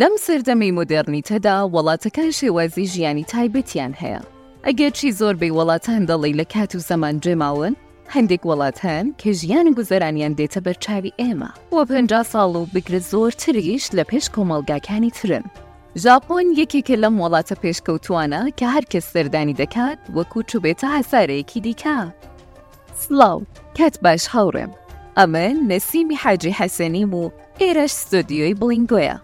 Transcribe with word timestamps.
لەم 0.00 0.14
سەردەمەی 0.26 0.74
مۆدررنیتەدا 0.78 1.56
وڵاتەکان 1.74 2.30
شێوازی 2.38 2.84
ژیانی 2.92 3.24
تایبەتیان 3.32 3.92
هەیە 4.02 4.20
ئەگەر 4.66 4.90
چی 4.98 5.08
زۆربەی 5.20 5.52
وڵاتان 5.58 6.02
دەڵی 6.10 6.36
لە 6.40 6.44
کات 6.54 6.70
و 6.76 6.84
زەمان 6.88 7.14
جێماون 7.24 7.74
هەندێک 8.14 8.42
وڵات 8.50 8.78
هەن 8.86 9.06
کە 9.20 9.30
ژیان 9.40 9.66
گوزەرانیان 9.78 10.34
دێتە 10.40 10.60
بەرچاوی 10.66 11.16
ئێمە 11.20 11.50
وە 11.74 11.82
50 11.88 12.30
ساڵ 12.32 12.50
و 12.62 12.66
بگرە 12.74 13.00
زۆر 13.12 13.32
تریش 13.42 13.84
لە 13.96 14.02
پێش 14.10 14.26
کۆمەلگاکانی 14.34 15.10
ترن 15.18 15.44
ژاپۆن 16.04 16.46
یەکێکە 16.60 16.96
لەم 17.04 17.16
وڵاتە 17.22 17.56
پێشکەوتوانە 17.62 18.42
کە 18.58 18.66
هەرکەس 18.74 19.06
سەردانی 19.14 19.58
دەکات 19.62 19.98
وەکو 20.16 20.40
چوبێتە 20.50 20.86
هەسارەیەکی 20.96 21.58
دیکە 21.66 21.98
سلااو 23.02 23.38
کات 23.78 23.94
باش 24.04 24.24
هاوڕێم 24.34 24.72
ئەمە 25.18 25.46
نەسیمی 25.70 26.16
حاجی 26.22 26.56
حەسەنیم 26.60 27.12
و 27.14 27.24
ئێرەش 27.60 27.92
ستۆدیۆی 28.02 28.54
بلینگۆیە 28.60 29.16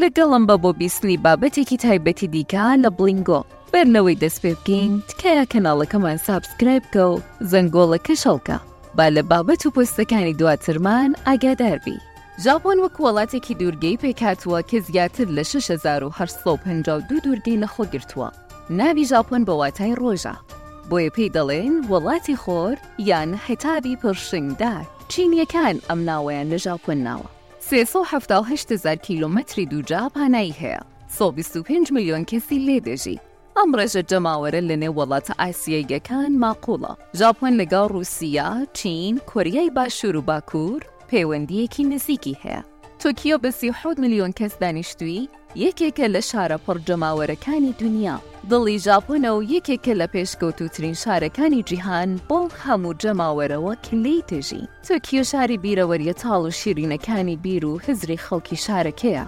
لەگەڵم 0.00 0.44
بە 0.48 0.56
بۆ 0.62 0.70
بیسلی 0.78 1.20
بابەتێکی 1.24 1.78
تایبەتی 1.84 2.28
دیکە 2.34 2.64
لە 2.84 2.90
بلینگۆ 2.98 3.40
بەرنەوەی 3.72 4.20
دەست 4.22 4.38
پێ 4.42 4.52
بکەین 4.58 4.92
تکایە 5.08 5.44
کەناڵەکەمان 5.52 6.18
سابسکرایب 6.26 6.84
کە 6.94 7.02
و 7.12 7.22
زەنگۆڵەکە 7.52 8.14
شەڵکە 8.22 8.58
با 8.96 9.06
لە 9.16 9.22
بابەت 9.30 9.62
و 9.66 9.72
پۆستەکانی 9.74 10.36
دواترمان 10.40 11.10
ئاگاداربی 11.26 11.96
ژاپۆن 12.44 12.76
وەک 12.84 12.96
وڵاتێکی 13.04 13.54
دوورگەی 13.60 14.00
پێکاتوە 14.02 14.58
کە 14.70 14.78
زیاتر 14.86 15.26
لە 15.36 15.42
1652 15.54 17.20
دوورگەی 17.24 17.60
لەخۆ 17.62 17.84
گرتووە 17.92 18.28
ناوی 18.78 19.04
ژاپۆن 19.10 19.42
بە 19.46 19.52
واتای 19.60 19.94
ڕۆژە 20.00 20.34
بۆیە 20.90 21.10
پێی 21.16 21.30
دەڵێن 21.36 21.74
وڵاتی 21.90 22.36
خۆر 22.42 22.76
یان 23.08 23.30
حتابی 23.46 23.96
پرشنگدار 24.02 24.84
چینیەکان 25.14 25.76
ئەم 25.88 26.00
ناوەیان 26.10 26.46
لە 26.52 26.58
ژاپۆن 26.66 26.98
ناوە. 27.08 27.28
3هزار 27.68 28.96
کیلومتری 29.06 29.66
دووجا 29.66 30.08
پانایی 30.14 30.54
هەیە 30.60 30.82
25 31.34 31.92
میلیۆن 31.92 32.24
کەسی 32.30 32.58
لێ 32.66 32.78
دەژی. 32.86 33.18
ئەم 33.58 33.70
ڕێژە 33.78 34.02
جەماوەرە 34.10 34.60
لە 34.68 34.76
نێو 34.82 34.92
وڵاتە 34.98 35.34
ئاسیەگەکان 35.40 36.32
ماقوڵە. 36.42 36.92
ژاپۆن 37.18 37.54
لەگەڵ 37.64 37.86
رووسیا، 37.92 38.50
چین، 38.72 39.18
کوریای 39.30 39.70
باشوور 39.76 40.16
و 40.16 40.22
باکوور 40.22 40.80
پەیوەندیەکی 41.08 41.80
نزیکی 41.92 42.36
هەیە. 42.44 42.60
تۆکیۆ 43.02 43.36
بە 43.42 43.50
3 43.50 43.94
میلیۆن 43.98 44.32
کەس 44.40 44.52
دانیشتوی 44.60 45.28
یەکێکە 45.64 46.06
لە 46.14 46.20
شارە 46.30 46.58
پڕجەماوەرەکانی 46.64 47.76
دنیا 47.80 48.16
دڵی 48.50 48.76
ژاپۆنە 48.86 49.30
و 49.36 49.40
یەکێکە 49.54 49.92
لە 50.00 50.06
پێشکەوتوترین 50.14 50.96
شارەکانی 51.02 51.64
جیهان 51.68 52.10
بۆڵ 52.28 52.48
هەموو 52.64 52.96
جەماوەرەوە 53.02 53.72
کلەی 53.86 54.22
تێژی 54.28 54.64
تۆکیۆ 54.86 55.22
شاری 55.30 55.58
بیرەوەریە 55.64 56.14
تاڵ 56.22 56.42
و 56.48 56.56
شیرینەکانی 56.60 57.36
بیر 57.44 57.64
و 57.66 57.80
هزری 57.86 58.18
خەڵکی 58.24 58.58
شارەکەیە 58.66 59.24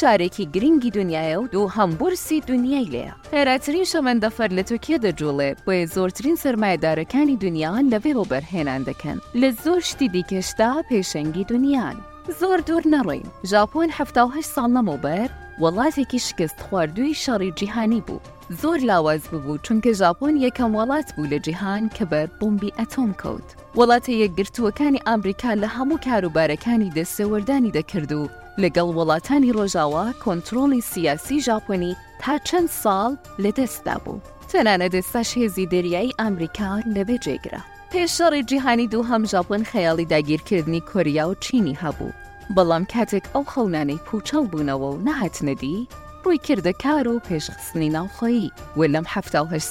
شارێکی 0.00 0.46
گرنگی 0.54 0.94
دنیاە 0.98 1.36
و 1.42 1.48
دوو 1.52 1.72
هەمبورسی 1.76 2.38
دنیای 2.50 2.90
لەیە 2.94 3.12
هێراترین 3.34 3.86
شەمەندەفەر 3.92 4.50
لە 4.58 4.62
تۆکیە 4.68 4.98
دەجوڵێ 5.04 5.50
بۆیە 5.64 5.86
زۆرترین 5.94 6.36
سرمایهدارەکانی 6.42 7.40
دنیاان 7.44 7.84
لەوێ 7.92 8.12
بۆ 8.16 8.24
بەرهێنان 8.32 8.82
دەکەن 8.88 9.18
لە 9.40 9.48
زۆر 9.62 9.80
شتی 9.90 10.08
دیکەشتا 10.14 10.70
پێشەنگی 10.90 11.44
دنیاان 11.50 11.98
زۆر 12.38 12.58
دوور 12.66 12.82
نەڕین 12.94 13.22
ژاپۆن 13.52 13.88
1970 14.00 14.48
ساڵ 14.54 14.68
نەمەوبەر 14.76 15.28
وڵاتێکی 15.62 16.20
شکست 16.28 16.58
خواردووی 16.66 17.18
شەڕی 17.22 17.50
جیهانی 17.58 18.00
بوو 18.06 18.22
زۆر 18.62 18.78
لاواز 18.90 19.22
ببوو 19.32 19.62
چونکە 19.66 19.90
ژاپۆن 20.02 20.34
یەکەم 20.46 20.72
وڵات 20.78 21.08
بوو 21.14 21.30
لە 21.32 21.38
جیهان 21.46 21.84
کە 21.96 22.04
بەر 22.12 22.28
بمبی 22.40 22.70
ئەتۆم 22.78 23.10
کەوت 23.22 23.48
وڵاتە 23.78 24.12
یەکگرتووەکانی 24.22 25.04
ئامریکا 25.06 25.50
لە 25.62 25.68
هەموو 25.76 26.02
کاروبارەکانی 26.06 26.92
دەسێوەردانی 26.98 27.74
دەکرد 27.78 28.12
و 28.20 28.30
لەگەڵ 28.62 28.88
وڵاتانی 28.98 29.54
ڕۆژاوا 29.58 30.06
کۆنتترۆلی 30.24 30.80
سیاسی 30.92 31.42
ژاپۆنی 31.48 31.92
تا 32.20 32.32
چەند 32.48 32.68
ساڵ 32.82 33.10
لەدەستدا 33.44 33.96
بوو 34.04 34.18
تەنانەدە 34.52 35.00
سەش 35.12 35.30
هێزی 35.40 35.70
دەریایی 35.74 36.16
ئەمریکا 36.20 36.70
لەبێ 36.96 37.16
جێگرا. 37.24 37.60
پێشەڕی 37.92 38.42
جیهانی 38.50 38.86
دوو 38.92 39.08
هەم 39.10 39.22
ژاپن 39.32 39.62
خەیاڵی 39.70 40.08
داگیرکردنی 40.12 40.84
کۆریا 40.90 41.24
و 41.28 41.38
چینی 41.44 41.78
هەبوو. 41.82 42.16
بەڵام 42.56 42.84
کاتێک 42.94 43.24
ئەو 43.34 43.44
خەونانەی 43.52 44.02
پوچەڵ 44.06 44.44
بوونەوە 44.52 44.86
و 44.92 45.00
نەهاتنەدی، 45.06 45.88
ڕووی 46.24 46.42
کردە 46.46 46.72
کار 46.84 47.06
و 47.08 47.22
پێشخستنی 47.28 47.90
ناوخۆیی 47.96 48.46
و 48.78 48.80
لەم 48.94 49.06
ه 49.12 49.16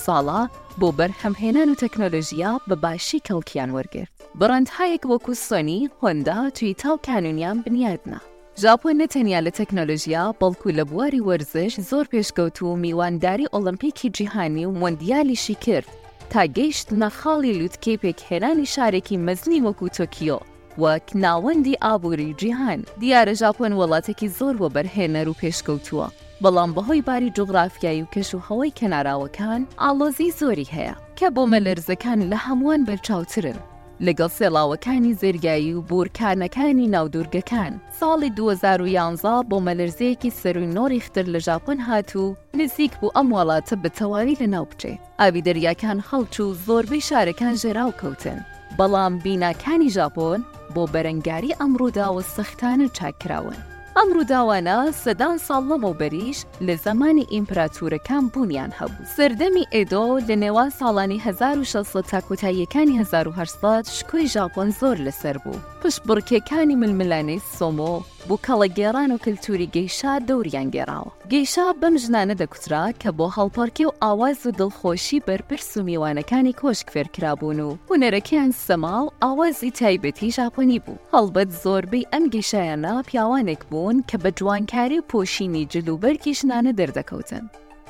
ساڵە 0.04 0.40
بۆ 0.80 0.88
بەرهەمهێنان 1.00 1.68
و 1.72 1.80
تەکنۆلژیا 1.84 2.52
بە 2.70 2.76
باشی 2.84 3.24
کەڵکیان 3.28 3.70
وەرگرت. 3.78 4.12
بڕندهایەک 4.40 5.04
وەکو 5.12 5.34
سۆنی 5.48 5.82
هۆندا 6.00 6.38
توی 6.58 6.74
تاو 6.82 6.96
کانونیان 7.08 7.58
بنیادنا. 7.66 8.20
ژاپۆن 8.64 8.96
نەتەنیا 9.02 9.40
لە 9.48 9.52
تەکنۆلژیا 9.60 10.24
بەڵکو 10.42 10.70
لە 10.78 10.84
بواری 10.92 11.22
وەرزش 11.28 11.74
زۆر 11.90 12.06
پێشکەوت 12.14 12.58
و 12.62 12.76
میوانداری 12.84 13.48
ئۆلمپیکی 13.54 14.10
جیهانی 14.18 14.66
و 14.66 14.72
مندیالیشی 14.82 15.56
کرد 15.66 15.88
تا 16.32 16.42
گەیشت 16.56 16.88
نەخاڵی 17.02 17.52
لووتکەی 17.60 18.00
پێکهێنانی 18.04 18.72
شارێکی 18.76 19.22
مەزنی 19.28 19.64
وەکو 19.68 19.88
تۆکیۆ 19.98 20.38
وەک 20.84 21.08
ناوەندی 21.24 21.80
ئابووری 21.84 22.34
جیهان 22.42 22.82
دیارە 23.02 23.34
ژاپۆن 23.42 23.72
وڵاتێکی 23.80 24.28
زۆر 24.40 24.56
وە 24.62 24.70
بەرهێنەر 24.76 25.28
و 25.30 25.38
پێشکەوتووە 25.42 26.08
بەڵام 26.44 26.72
بەهۆی 26.76 27.02
باری 27.08 27.30
جوغرافیایی 27.38 28.04
و 28.04 28.12
کەش 28.14 28.30
و 28.36 28.44
هەوەی 28.48 28.76
کەناراوەکان 28.80 29.62
ئالۆزی 29.82 30.34
زۆری 30.40 30.72
هەیە 30.76 30.96
کە 31.18 31.28
بۆ 31.36 31.44
مەلەرزەکان 31.54 32.20
لە 32.32 32.38
هەمووان 32.46 32.82
بەرچاوترن 32.88 33.60
لەگەڵ 34.08 34.32
سێڵاوەکانی 34.40 35.16
زێرگایی 35.22 35.74
و 35.76 35.82
بورکانەکانی 35.90 36.92
ناودورگەکان 36.96 37.74
ساڵی 38.00 38.30
2011 38.38 39.50
بۆ 39.50 39.58
مەلەرزەیەکی 39.68 40.36
سەروی 40.42 40.72
نۆری 40.76 41.04
ختر 41.06 41.26
لە 41.36 41.40
ژاپۆن 41.48 41.80
هاتوو 41.88 42.36
نزیک 42.60 42.94
بوو 43.00 43.16
ئەم 43.16 43.28
وڵاتە 43.36 43.76
بەتەواوی 43.84 44.36
لە 44.42 44.48
ناو 44.56 44.66
بچێ 44.72 44.94
ئاوی 45.20 45.42
دەریاکان 45.48 46.00
هەڵچ 46.10 46.36
و 46.44 46.56
زۆربەی 46.66 47.06
شارەکان 47.10 47.54
ژێراو 47.62 47.92
کەوتن 48.02 48.40
بەڵام 48.78 49.14
بیناکانی 49.24 49.94
ژاپۆن 49.98 50.40
بۆ 50.74 50.84
بەرەنگاری 50.94 51.58
ئەمڕووداوە 51.60 52.22
سەختانە 52.36 52.88
چاکراون 52.98 53.58
ئەم 54.00 54.10
ڕووداوانە 54.18 54.76
سەدان 55.04 55.36
ساڵ 55.48 55.62
لەمەوبەریش 55.72 56.40
لە 56.68 56.76
زمانی 56.86 57.28
ئیمپراتورەکان 57.34 58.24
بوونیان 58.34 58.72
هەبوو. 58.80 59.08
سەردەمی 59.16 59.70
ئێدۆ 59.76 60.06
لە 60.28 60.36
نێوان 60.44 60.70
ساڵانی 60.80 61.20
1600 61.26 62.10
تاکۆتاییەکانی 62.12 62.96
1970 63.02 63.86
شکۆی 63.98 64.30
ژاپۆن 64.36 64.68
زۆر 64.80 64.98
لەسەر 65.06 65.36
بوو. 65.44 65.60
پشت 65.82 66.02
بڕکێکانی 66.08 66.80
ململانەی 66.82 67.42
سۆمۆ 67.58 67.94
بۆ 68.30 68.36
کەڵە 68.48 68.68
گێران 68.80 69.10
و 69.14 69.18
کللتوری 69.26 69.68
گەیشا 69.76 70.14
دەوران 70.30 70.68
گێراوە 70.76 71.12
گەیشا 71.34 71.68
بەم 71.82 71.96
ژنانە 72.04 72.36
دەکوترا 72.42 72.86
کە 73.02 73.10
بۆ 73.18 73.28
هەڵپەرکی 73.38 73.84
و 73.88 73.96
ئاواز 74.04 74.38
و 74.46 74.56
دڵخۆشی 74.60 75.24
بەرپرس 75.28 75.70
و 75.78 75.86
میوانەکانی 75.88 76.58
کۆشک 76.62 76.88
فێرکرابوون 76.94 77.60
و 77.68 77.78
هوەرەکەیان 77.90 78.52
سەما 78.66 78.96
و 79.06 79.12
ئاوازی 79.24 79.76
تایبەتی 79.80 80.34
ژاپۆنی 80.38 80.80
بوو 80.86 81.02
هەڵبەت 81.14 81.50
زۆربەی 81.64 82.10
ئەم 82.14 82.24
گەیشایانە 82.34 82.94
پیاوانێک 83.10 83.62
بوون 83.72 83.98
کە 84.10 84.16
بە 84.24 84.30
جوانکاری 84.38 85.06
پۆشینی 85.12 85.64
جلوبەرکی 85.74 86.32
ژنانە 86.40 86.72
دەردەکەوتن 86.80 87.44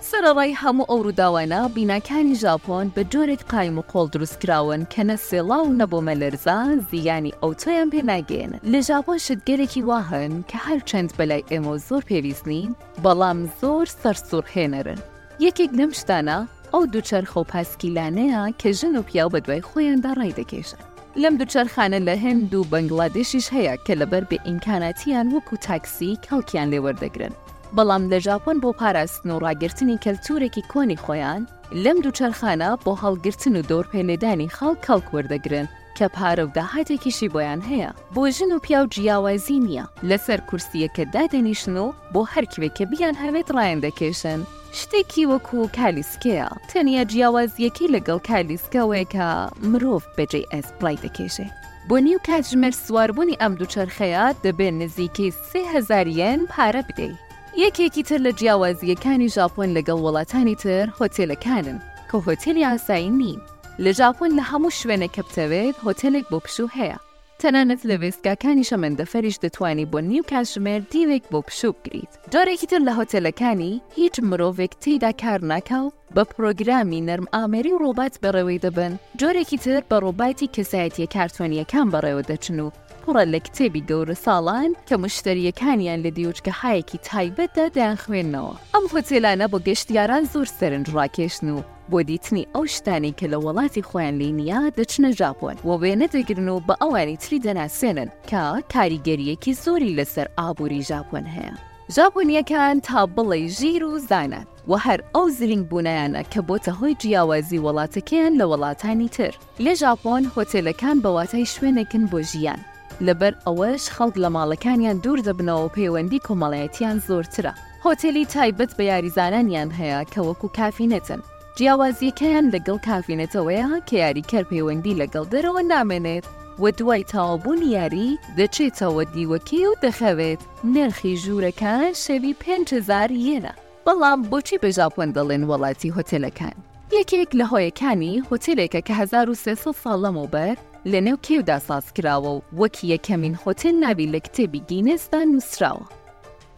سەرڕای 0.08 0.52
هەموو 0.64 0.90
ئەو 0.92 1.00
ڕووداوانە 1.06 1.60
بیناکانی 1.76 2.36
ژاپۆن 2.44 2.86
بە 2.96 3.02
جۆرێک 3.14 3.42
قایم 3.52 3.76
و 3.78 3.86
قۆڵ 3.92 4.08
دروستکراون 4.14 4.82
کە 4.94 5.02
نە 5.10 5.16
سێڵاو 5.28 5.76
نەبوومە 5.80 6.16
لەرزا 6.22 6.60
زیانی 6.90 7.38
ئەوتۆیان 7.42 7.88
پێناگەێن 7.94 8.52
لە 8.72 8.80
ژاپۆن 8.90 9.18
شتگەرێکی 9.26 9.82
واهن 9.90 10.32
کە 10.50 10.58
هەرچەند 10.68 11.10
بەلای 11.18 11.48
ئێمە 11.52 11.74
زۆر 11.88 12.02
پێویستنین 12.10 12.70
بەڵام 13.04 13.40
زۆر 13.62 13.86
سەرسوورهێنەرن 14.02 15.00
یەکێک 15.46 15.72
لەم 15.80 15.92
شتانە 16.00 16.38
ئەو 16.74 16.84
دووچەرخە 16.92 17.38
و 17.40 17.50
پاسکیلانەیە 17.52 18.42
کە 18.62 18.70
ژن 18.80 18.94
و 18.98 19.02
پیاو 19.10 19.30
بە 19.34 19.40
دوای 19.46 19.66
خۆیاندا 19.70 20.12
ڕای 20.20 20.38
دەکێشن 20.40 20.82
لەم 21.22 21.34
دووچەرخانە 21.40 22.00
لە 22.08 22.16
هند 22.24 22.52
و 22.56 22.68
بەنگلادێشیش 22.72 23.48
هەیە 23.56 23.76
کە 23.86 23.94
لەبەر 24.02 24.24
بە 24.30 24.38
ئینکانەتیان 24.48 25.28
وەکو 25.36 25.56
تاکسی 25.68 26.20
کەڵکیان 26.26 26.68
لێوەردەگرن 26.74 27.36
بەڵام 27.78 28.04
لە 28.12 28.20
ژاپۆن 28.28 28.56
بۆ 28.64 28.70
پاراستن 28.82 29.30
و 29.32 29.40
ڕاگررتنی 29.46 30.02
کەلتورێکی 30.06 30.64
کۆنی 30.74 31.02
خۆیان 31.04 31.42
لەم 31.84 31.98
دووچەرخانە 32.04 32.70
بۆ 32.86 32.94
هەڵگرتن 33.04 33.54
و 33.60 33.68
دۆرپێنێدانی 33.70 34.54
خاڵ 34.56 34.74
کەڵک 34.86 35.08
وەردەگرن 35.14 35.68
کە 35.98 36.06
پارە 36.16 36.44
و 36.46 36.52
داهاتێکیشی 36.58 37.32
بۆیان 37.34 37.62
هەیە 37.70 37.90
بۆ 38.16 38.24
ژن 38.38 38.52
و 38.56 38.60
پیا 38.66 38.80
و 38.84 38.90
جیاوازی 38.96 39.58
نییە 39.66 39.86
لەسەر 40.10 40.40
کورسیە 40.50 40.90
کە 40.96 41.04
دادەنیشن 41.16 41.76
و 41.86 41.86
بۆ 42.14 42.22
هەرکوێکە 42.34 42.86
بیان 42.92 43.16
هەوێت 43.24 43.48
ڕایەن 43.56 43.80
دەکێشن 43.86 44.40
شتێکی 44.80 45.24
وەکو 45.32 45.60
کالیسکەیە 45.78 46.48
تەنیا 46.72 47.04
جیاوازیەکی 47.12 47.92
لەگەڵ 47.96 48.20
کالیسکەوەیکە 48.30 49.28
مرۆڤ 49.72 50.04
بەجێ 50.18 50.42
ئەس 50.54 50.68
پلای 50.80 50.98
دەکێشێ. 51.06 51.48
بۆ 51.90 51.98
نیو 52.06 52.20
کاتژمەر 52.28 52.74
سواربوونی 52.86 53.40
ئەم 53.42 53.54
دووچەرخەیە 53.60 54.24
دەبێت 54.44 54.76
نزیکەی 54.82 55.32
سهزارەن 55.52 56.42
پارە 56.54 56.84
بدەیت. 56.90 57.29
یەکێکی 57.66 58.04
تر 58.10 58.20
لە 58.26 58.32
جیاوازیەکانی 58.40 59.32
ژاپۆن 59.36 59.70
لەگەڵ 59.78 60.00
وڵاتانی 60.06 60.56
تر 60.64 60.86
هۆتێلەکانن 61.00 61.80
کە 62.10 62.18
هۆتێلی 62.28 62.68
ئاسایی 62.70 63.10
نین 63.20 63.40
لە 63.84 63.92
ژاپۆن 64.00 64.32
لە 64.40 64.44
هەموو 64.52 64.78
شوێنە 64.80 65.10
کەپتەوێت 65.16 65.76
هۆتێلێک 65.86 66.26
بۆ 66.32 66.38
پشوو 66.46 66.70
هەیە 66.78 66.98
تەنانەت 67.42 67.82
لە 67.90 67.96
وێستگاکانی 68.02 68.68
شەمەندەفەریش 68.70 69.38
دەتوانی 69.44 69.90
بۆ 69.92 70.00
نیو 70.10 70.24
کاتژمێر 70.32 70.82
دیوێک 70.92 71.24
بۆ 71.32 71.40
پشوو 71.48 71.76
بگریت 71.78 72.12
جارێکی 72.34 72.68
تر 72.72 72.82
لە 72.88 72.94
هۆتێلەکانی 73.00 73.74
هیچ 74.00 74.16
مرۆڤێک 74.30 74.74
تێدا 74.84 75.12
کار 75.22 75.40
ناکاو 75.52 75.92
بە 76.16 76.24
پرۆگرامی 76.34 77.00
نەرم 77.08 77.28
ئامێری 77.36 77.74
و 77.74 77.82
ڕۆبات 77.84 78.14
بەڕێوەی 78.24 78.64
دەبن 78.66 78.94
جۆرێکی 79.22 79.58
تر 79.64 79.78
بە 79.90 79.98
ڕۆباتی 80.04 80.52
کەسایەتی 80.56 81.10
کارتوانیەکان 81.16 81.88
بەڕێوە 81.94 82.24
دەچن 82.32 82.60
و 82.66 82.70
پڕە 83.06 83.24
لە 83.34 83.40
کتێبی 83.46 83.82
گەورە 83.90 84.16
ساڵان 84.26 84.72
کە 84.88 84.96
مشتریەکانیان 85.04 86.00
لە 86.06 86.10
دیوچکە 86.18 86.54
هایەکی 86.62 86.98
تایبەتدا 87.08 87.66
دایان 87.76 87.98
خوێندنەوە 88.04 88.54
ئەم 88.74 88.86
هۆتێلانە 88.94 89.46
بۆ 89.52 89.58
گەشتیاران 89.68 90.24
زۆر 90.34 90.48
سەرنج 90.58 90.86
ڕاکێشن 90.96 91.48
و 91.56 91.60
بۆ 91.92 92.00
دیتنی 92.10 92.50
ئەو 92.56 92.64
شتانی 92.76 93.14
کە 93.20 93.26
لە 93.34 93.38
وڵاتی 93.46 93.86
خۆیان 93.90 94.16
لینیا 94.22 94.62
دەچنە 94.78 95.10
ژاپۆن 95.20 95.56
و 95.68 95.72
وێنەدەگرن 95.82 96.48
و 96.56 96.60
بە 96.68 96.76
ئەوانی 96.82 97.18
تری 97.24 97.40
دەناسێنن 97.46 98.10
کە 98.30 98.44
کاریگەریەکی 98.74 99.54
زۆری 99.64 99.96
لەسەر 100.00 100.28
ئابووری 100.40 100.86
ژاپۆن 100.90 101.26
هەیە. 101.36 101.54
ژاپۆنیەکان 101.96 102.76
تا 102.88 103.00
بڵێ 103.16 103.42
ژیر 103.60 103.84
و 103.86 103.94
زانات 104.10 104.48
و 104.70 104.72
هەر 104.86 105.00
ئەو 105.16 105.26
زرنگ 105.38 105.64
بوونیانە 105.72 106.22
کە 106.32 106.40
بۆتە 106.50 106.72
هۆی 106.80 106.96
جیاوازی 107.02 107.64
وڵاتەکەیان 107.66 108.34
لە 108.40 108.46
وڵاتانی 108.52 109.10
تر. 109.18 109.34
لە 109.66 109.74
ژاپۆن 109.82 110.24
هۆتێلەکان 110.36 110.98
بەواتای 111.04 111.48
شوێنێکن 111.54 112.04
بۆ 112.12 112.22
ژیان. 112.32 112.62
لەبەر 113.08 113.34
ئەوەش 113.48 113.84
خەڵک 113.96 114.16
لە 114.24 114.30
ماڵەکانیان 114.36 114.98
دوور 115.04 115.20
دەبنەوە 115.28 115.68
پەیوەندی 115.76 116.24
کۆمەڵایەتیان 116.28 116.98
زۆرترە. 117.08 117.54
هۆتێلی 117.86 118.24
تایبەت 118.34 118.72
بە 118.78 118.84
یاریزانانیان 118.92 119.70
هەیە 119.80 120.00
کە 120.14 120.20
وەکو 120.28 120.48
کافینەتن. 120.60 121.22
جیاوازیەکەیان 121.58 122.46
لەگەڵ 122.54 122.78
کافینەتەوەیە 122.88 123.68
کە 123.88 123.96
یاریکەر 124.04 124.44
پەیوەندی 124.52 124.98
لەگەڵ 125.02 125.26
دەرەوە 125.34 125.62
نامێنێت 125.74 126.26
وە 126.62 126.70
دوای 126.80 127.04
تاوابوون 127.12 127.62
یاری 127.78 128.20
دەچێتەوە 128.38 129.04
دیوەکی 129.14 129.62
و 129.70 129.72
دەخەوێت 129.84 130.42
نرخی 130.76 131.16
ژوورەکان 131.24 131.86
شەوی 132.04 132.34
5هزار 132.44 133.10
یێنە 133.28 133.54
بەڵام 133.86 134.20
بۆچی 134.32 134.58
بە 134.64 134.70
ژاپۆن 134.78 135.10
دەڵێن 135.18 135.44
وڵاتی 135.50 135.94
هۆتلەکان 135.96 136.58
یەکێک 136.98 137.32
لە 137.40 137.46
هۆیەکانی 137.52 138.24
هۆتلێکە 138.30 138.82
کە 138.88 138.94
1300 139.02 139.74
ساڵ 139.84 139.98
لەمەوبەر 140.04 140.56
لەنێو 140.92 141.18
کێودا 141.26 141.58
سازکراوە 141.68 142.32
و 142.36 142.42
وەک 142.60 142.76
یەکەمین 142.92 143.36
هۆتل 143.44 143.76
ناوی 143.84 144.12
لە 144.14 144.20
کتێبی 144.26 144.62
گینێسدا 144.70 145.22
نووسراوە. 145.32 145.86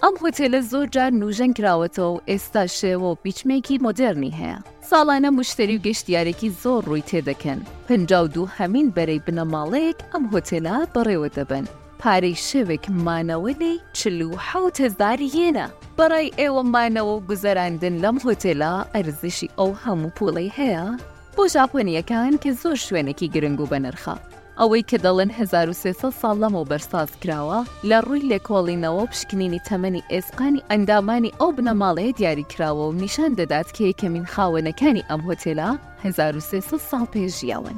ئەم 0.04 0.16
هۆتێلە 0.22 0.60
زۆر 0.72 0.86
جار 0.96 1.12
نوژەن 1.22 1.52
کراوەتەوە 1.58 2.12
و 2.14 2.22
ئێستا 2.30 2.64
شێوە 2.80 3.08
و 3.12 3.20
پیچمێکی 3.24 3.82
مۆدررنی 3.86 4.32
هەیە. 4.40 4.58
ساڵانە 4.90 5.30
مشتری 5.38 5.78
و 5.78 5.84
گەشتیارێکی 5.88 6.50
زۆر 6.64 6.82
ڕووی 6.90 7.08
تێدەکەن. 7.10 7.60
پنج 7.88 8.14
دوو 8.34 8.52
هەمین 8.58 8.88
بەرەی 8.96 9.24
بنەماڵەیەک 9.26 10.00
ئەم 10.14 10.24
هۆتێلا 10.34 10.78
بەڕێوە 10.94 11.30
دەبن. 11.38 11.66
پارەی 12.02 12.38
شەوێک 12.50 12.86
مانەوەی 13.06 13.74
چلو 13.98 14.30
حوتەزاری 14.48 15.30
هێنا. 15.36 15.68
بەڕای 15.98 16.28
ئێوە 16.40 16.64
مانەوە 16.74 17.16
گوزەراندن 17.30 17.96
لەم 18.04 18.18
هۆتێلا 18.26 18.74
ئەرزشی 18.94 19.54
ئەو 19.58 19.72
هەموو 19.84 20.14
پوڵی 20.18 20.50
هەیە 20.58 20.86
بۆ 21.38 21.44
ژاپۆنیەکان 21.56 22.34
کە 22.44 22.50
زۆر 22.62 22.78
شوێنێکی 22.88 23.28
گرنگ 23.34 23.60
و 23.62 23.70
بەنرخە 23.72 24.16
ئەوەی 24.60 24.84
کە 24.90 24.98
دەڵێن 25.06 25.32
1300 25.40 26.20
ساڵ 26.22 26.36
لەمەوە 26.44 26.70
بەرساز 26.72 27.10
کراوە 27.22 27.60
لە 27.90 27.98
ڕووی 28.06 28.28
لێکۆڵینەوە 28.32 29.04
پشکنینی 29.12 29.64
تەمەنی 29.68 30.08
ئێسقانی 30.12 30.66
ئەندامانی 30.70 31.36
ئەو 31.40 31.50
بنەماڵەیە 31.58 32.16
دیاری 32.18 32.46
کراوە 32.52 32.84
و 32.86 32.98
نیشان 33.04 33.30
دەدات 33.40 33.68
کە 33.76 33.82
یەکەمین 33.90 34.26
خاوەنەکانی 34.34 35.08
ئەم 35.10 35.22
هۆتێلا 35.28 35.72
1300 36.04 36.88
ساڵ 36.90 37.06
پێشیاون. 37.14 37.78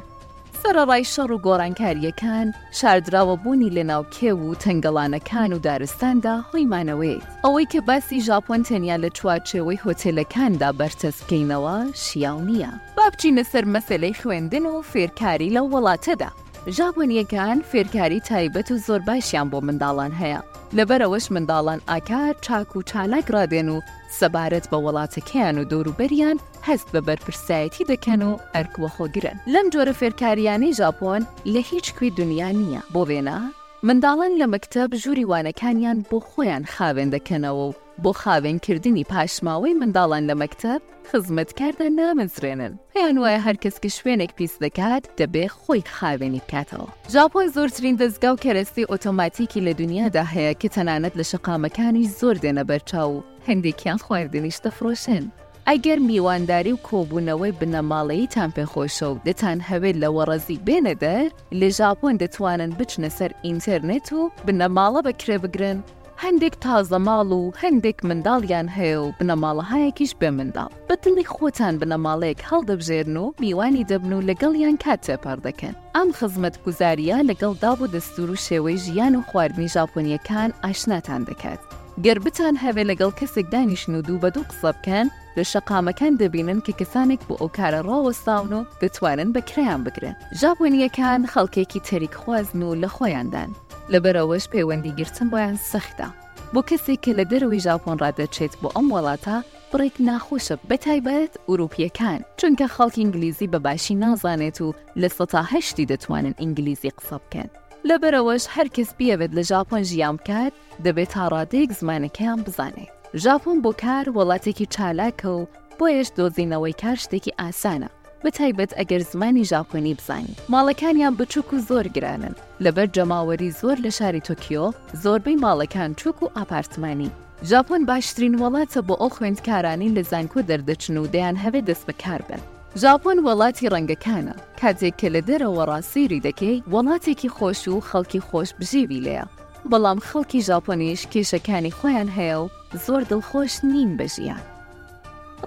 سەرڕای 0.64 1.04
شەڕ 1.14 1.30
و 1.36 1.42
گۆڕانکاریەکان 1.48 2.48
شاردراوە 2.80 3.36
بوونی 3.44 3.74
لەناو 3.78 4.04
کێو 4.16 4.38
و 4.48 4.58
تەنگەڵانەکان 4.64 5.50
و 5.54 5.62
دارستاندا 5.68 6.36
هۆیمانەوەیت 6.50 7.24
ئەوەی 7.44 7.68
کە 7.72 7.80
باسی 7.90 8.20
ژاپۆن 8.28 8.62
تەنیا 8.70 8.98
لە 9.04 9.10
چواچێەوەی 9.18 9.82
هۆتێلەکاندا 9.86 10.70
بەرتەس 10.80 11.18
بکەینەوە 11.22 11.78
شیاو 12.04 12.38
نییە 12.50 12.72
با 12.98 13.06
بچینە 13.14 13.44
سەر 13.52 13.66
مەسلەی 13.74 14.18
خوێندن 14.22 14.66
و 14.72 14.76
فێرکاری 14.92 15.54
لە 15.56 15.62
وڵاتەدا 15.72 16.30
ژابوونیەکان 16.72 17.58
فێرکاری 17.72 18.20
تایبەت 18.30 18.72
و 18.72 18.78
زۆر 18.86 19.00
باشیان 19.10 19.48
بۆ 19.52 19.58
منداڵان 19.68 20.12
هەیە 20.22 20.40
لەبەرەوەش 20.78 21.26
منداڵان 21.36 21.80
ئاکار 21.92 22.34
چاک 22.46 22.76
و 22.76 22.82
چالاک 22.90 23.26
ڕادێن 23.36 23.70
و 23.70 23.78
سەبارەت 24.20 24.66
بە 24.72 24.78
وڵاتەکەیان 24.86 25.56
و 25.58 25.68
دەوروبەریان 25.72 26.38
هەست 26.68 26.88
بە 26.94 27.00
بەرپرسایەتی 27.08 27.88
دەکەن 27.92 28.22
و 28.30 28.34
ئەرکوە 28.56 28.90
خۆگرن 28.96 29.38
لەم 29.54 29.66
جۆرە 29.74 29.94
فێرکاریانەی 30.00 30.76
ژاپۆن 30.80 31.22
لە 31.54 31.62
هیچ 31.72 31.88
کوی 31.98 32.10
دنیا 32.20 32.50
نییە 32.60 32.82
بۆ 32.94 33.02
وێنە 33.10 33.40
منداڵان 33.88 34.32
لە 34.42 34.46
مەکتب 34.54 34.90
ژووری 35.02 35.26
وانەکانیان 35.32 35.98
بۆ 36.10 36.18
خۆیان 36.30 36.64
خاوێن 36.76 37.10
دەکەنەوە 37.16 37.60
و 37.70 37.74
بۆ 38.02 38.12
خاوێنکردنی 38.24 39.04
پاشماوەی 39.12 39.78
منداڵان 39.82 40.24
لە 40.30 40.36
مەکتب 40.42 40.82
خزمەتکاردە 41.10 41.88
نامنزرێنن 42.00 42.74
پێیان 42.94 43.18
وایە 43.24 43.40
هەرکەس 43.46 43.76
کە 43.84 43.90
شوێنێک 43.98 44.32
پیس 44.38 44.54
دەکات 44.64 45.04
دەبێ 45.20 45.46
خۆی 45.60 45.82
خاوێنی 45.98 46.42
بکاتەوە 46.46 46.88
ژاپۆن 47.14 47.46
زۆرترین 47.56 47.96
دەستگا 48.02 48.30
و 48.34 48.42
کەرەستی 48.46 48.90
ئۆتۆماتیکی 48.92 49.64
لە 49.68 49.72
دنیادا 49.82 50.24
هەیە 50.34 50.54
کە 50.62 50.68
تەنانەت 50.76 51.14
لە 51.20 51.26
شقامەکانی 51.32 52.10
زۆر 52.20 52.36
دێنە 52.44 52.64
بەرچاو 52.70 53.10
و 53.16 53.24
هەندێکیان 53.48 54.00
خواردنیش 54.06 54.58
دەفرۆشن 54.66 55.24
ئەگەر 55.70 55.98
میوانداری 56.10 56.74
و 56.76 56.84
کۆبوونەوەی 56.90 57.58
بنەماڵەیی 57.60 58.32
تان 58.36 58.50
پێخۆشە 58.56 59.08
و 59.12 59.20
دەتان 59.28 59.60
هەوێت 59.70 59.96
لە 60.04 60.10
وەڕەزی 60.16 60.62
بێنەدەر 60.68 61.26
لە 61.60 61.68
ژاپۆن 61.78 62.16
دەتوانن 62.24 62.72
بچنە 62.80 63.10
سەر 63.18 63.32
ئینتەرنێت 63.46 64.08
و 64.18 64.22
بنەماڵە 64.46 65.02
بەکرێ 65.08 65.38
بگرن 65.46 65.80
هەندێک 66.24 66.56
تازە 66.66 67.00
ماڵ 67.08 67.30
و 67.42 67.52
هەندێک 67.64 67.98
منداڵیان 68.08 68.68
هەیە 68.78 68.98
و 69.04 69.14
بنەماڵەهایەکیش 69.20 70.12
بێ 70.20 70.30
منداڵ 70.38 70.70
بەتڵی 70.90 71.26
خۆتان 71.36 71.74
بنەماڵەیەک 71.82 72.40
هەڵدەبژێرن 72.50 73.16
و 73.24 73.34
میوانی 73.44 73.86
دەبن 73.92 74.12
و 74.18 74.26
لەگەڵیان 74.30 74.76
کات 74.84 75.00
تێپەر 75.08 75.38
دەکەن 75.48 75.74
ئەم 75.98 76.10
خزمەت 76.18 76.56
گوزاریە 76.66 77.18
لەگەڵ 77.30 77.54
دابوو 77.64 77.92
دەستور 77.96 78.30
و 78.32 78.42
شێوەی 78.46 78.82
ژیان 78.86 79.14
و 79.16 79.22
خواردنی 79.30 79.70
ژاپۆنیەکان 79.76 80.50
ئاشناتان 80.64 81.22
دەکات 81.30 81.60
گەر 82.06 82.18
بتان 82.26 82.56
هەوێ 82.64 82.84
لەگەڵ 82.92 83.12
کەسێک 83.20 83.48
دانیشن 83.54 83.94
و 83.96 84.02
دوو 84.08 84.22
بە 84.24 84.30
دوو 84.36 84.50
قسە 84.52 84.66
بکەن 84.76 85.08
لە 85.38 85.44
شەقامەکان 85.52 86.14
دەبینن 86.22 86.60
کە 86.66 86.74
کەسانێک 86.80 87.22
بۆ 87.28 87.36
ئەو 87.42 87.50
کارە 87.58 87.82
ڕاوەستاون 87.88 88.52
و 88.58 88.62
دەتوانن 88.82 89.30
بەکریان 89.36 89.82
بگرن 89.86 90.16
ژاپۆنیەکان 90.42 91.22
خەڵکێکی 91.34 91.84
تەریک 91.90 92.14
خوازن 92.22 92.60
و 92.64 92.70
لە 92.84 92.90
خۆیاندان 92.96 93.52
لەبەرەوەش 93.92 94.44
پەیوەندی 94.54 94.96
گرتن 95.00 95.28
بۆیان 95.34 95.58
سەختە 95.72 96.08
بۆ 96.54 96.62
کەسێک 96.70 97.00
کە 97.06 97.12
لە 97.20 97.26
دەروی 97.32 97.64
ژاپۆن 97.68 97.96
ڕادەچێت 98.04 98.54
بۆ 98.62 98.70
ئەم 98.76 98.88
وڵاتە 98.96 99.38
بڕێک 99.72 99.96
ناخۆشە 100.08 100.56
بەتایبەت 100.70 101.34
ئوروپیەکان 101.50 102.20
چونکە 102.40 102.66
خەڵکی 102.76 103.00
ئینگلیزی 103.04 103.48
بەباشی 103.54 103.96
نازانێت 104.04 104.58
و 104.62 104.76
لە 105.02 105.10
سەهشتی 105.18 105.86
دەتوانن 105.92 106.34
ئینگلیزی 106.42 106.92
قسە 106.98 107.16
بکەن 107.24 107.50
لەبەرەوەش 107.90 108.44
هەرکەس 108.56 108.90
بیەوێت 108.98 109.32
لە 109.38 109.44
ژاپۆن 109.52 109.82
ژیان 109.90 110.16
بکات 110.20 110.54
دەبێت 110.86 111.10
تاڕادەیەک 111.16 111.72
زمانەکەیان 111.80 112.40
بزانێت 112.46 112.92
ژاپۆن 113.24 113.58
بۆ 113.64 113.72
کار 113.84 114.06
وڵاتێکی 114.18 114.68
چالاکە 114.76 115.28
و 115.38 115.48
بۆیش 115.80 116.08
دۆزینەوەی 116.18 116.76
کار 116.82 116.98
شتێکی 117.04 117.36
ئاسانە 117.40 117.90
بەتایبەت 118.24 118.72
ئەگەر 118.80 119.02
زمانی 119.12 119.46
ژاپۆنی 119.52 119.94
بزانین 120.00 120.36
ماڵەکانیان 120.54 121.14
بچووک 121.20 121.50
و 121.54 121.58
زۆر 121.70 121.86
گرانن 121.96 122.36
لەبەر 122.64 122.88
جەماوەری 122.96 123.56
زۆر 123.62 123.78
لە 123.86 123.92
شاری 123.98 124.22
تۆکیۆ 124.28 124.66
زۆربەی 125.04 125.38
ماڵەکان 125.46 125.92
چووک 126.00 126.18
و 126.24 126.28
ئاپارتمانی 126.38 127.10
ژاپۆن 127.50 127.82
باشترین 127.90 128.36
وڵاتە 128.42 128.80
بۆ 128.88 128.96
ئەو 129.02 129.10
خوێندکارانی 129.16 129.94
لە 129.96 130.02
زانکۆ 130.12 130.40
دەردەچن 130.50 130.96
و 131.02 131.06
دەیان 131.14 131.36
هەوێ 131.44 131.62
دەست 131.70 131.84
بەکار 131.90 132.22
بن 132.30 132.42
ژاپۆن 132.84 133.18
وڵاتی 133.28 133.70
ڕەنگەکانە 133.74 134.36
کاتێک 134.62 134.94
کە 135.02 135.08
لە 135.16 135.22
دەرەوە 135.30 135.64
ڕاستیری 135.72 136.24
دەکەی 136.28 136.58
وڵاتێکی 136.74 137.30
خۆش 137.38 137.62
و 137.68 137.82
خەڵکی 137.90 138.22
خۆش 138.28 138.50
بژیوی 138.60 139.04
لەیە 139.08 139.26
بەڵام 139.72 140.00
خەڵکی 140.08 140.40
ژاپۆنیش 140.50 141.02
کێشەکانی 141.14 141.76
خۆیان 141.78 142.10
هەیە 142.18 142.38
و 142.42 142.46
زۆر 142.86 143.02
دڵخۆش 143.12 143.54
نین 143.74 143.92
بەژیان 144.00 144.44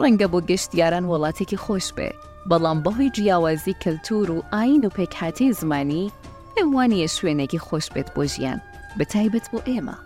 ڕەنگە 0.01 0.27
بۆ 0.33 0.39
گەشتیاران 0.51 1.05
وڵاتێکی 1.11 1.59
خۆش 1.67 1.89
بێ 1.99 2.11
بەڵام 2.51 2.81
بەهۆی 2.87 3.11
جیاوازی 3.17 3.75
کەلتور 3.83 4.27
و 4.31 4.39
ئاین 4.55 4.83
و 4.85 4.89
پێکهاتی 4.97 5.49
زمانی 5.61 6.05
ئێم 6.57 6.69
وانە 6.77 6.99
شوێنێکی 7.17 7.59
خۆش 7.67 7.87
بێت 7.95 8.09
بۆ 8.17 8.23
ژیان 8.35 8.61
بەتایبەت 8.99 9.47
بۆ 9.53 9.59
ئێمە. 9.69 9.97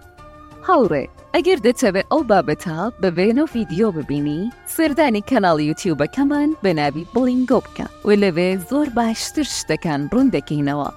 هاوڕێ 0.68 1.04
ئەگەر 1.34 1.58
دەتەوێت 1.66 2.06
ئەو 2.12 2.22
بابەتە 2.30 2.76
بەبێنە 3.02 3.44
ڤیددیۆ 3.52 3.88
ببینی 3.96 4.42
سەردانی 4.74 5.26
کەناڵی 5.30 5.68
یوتیوبەکەمان 5.70 6.50
بەناوی 6.64 7.08
بڵینگۆ 7.14 7.58
بکە 7.64 7.86
و 8.06 8.10
لەوێ 8.22 8.50
زۆر 8.70 8.86
باشتر 8.98 9.46
شتەکان 9.58 10.00
بڕوندەکەینەوە 10.10 10.90